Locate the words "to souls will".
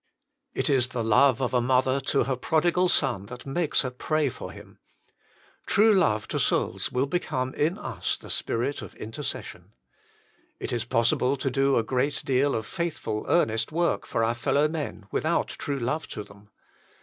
6.29-7.05